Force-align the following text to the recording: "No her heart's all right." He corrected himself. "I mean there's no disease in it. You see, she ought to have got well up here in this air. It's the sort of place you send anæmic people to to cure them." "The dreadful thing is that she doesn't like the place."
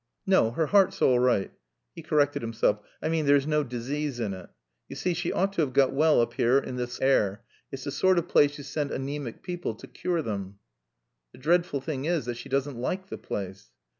"No 0.25 0.49
her 0.49 0.65
heart's 0.65 0.99
all 0.99 1.19
right." 1.19 1.51
He 1.95 2.01
corrected 2.01 2.41
himself. 2.41 2.79
"I 3.03 3.07
mean 3.07 3.27
there's 3.27 3.45
no 3.45 3.63
disease 3.63 4.19
in 4.19 4.33
it. 4.33 4.49
You 4.89 4.95
see, 4.95 5.13
she 5.13 5.31
ought 5.31 5.53
to 5.53 5.61
have 5.61 5.73
got 5.73 5.93
well 5.93 6.21
up 6.21 6.33
here 6.33 6.57
in 6.57 6.75
this 6.75 6.99
air. 6.99 7.43
It's 7.71 7.83
the 7.83 7.91
sort 7.91 8.17
of 8.17 8.27
place 8.27 8.57
you 8.57 8.63
send 8.63 8.89
anæmic 8.89 9.43
people 9.43 9.75
to 9.75 9.85
to 9.85 9.93
cure 9.93 10.23
them." 10.23 10.57
"The 11.33 11.37
dreadful 11.37 11.81
thing 11.81 12.05
is 12.05 12.25
that 12.25 12.37
she 12.37 12.49
doesn't 12.49 12.79
like 12.79 13.09
the 13.09 13.19
place." 13.19 13.69